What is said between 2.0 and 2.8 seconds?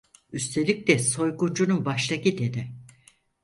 gideni.